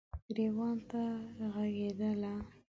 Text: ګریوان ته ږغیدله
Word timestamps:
ګریوان 0.27 0.75
ته 0.89 1.01
ږغیدله 1.37 2.33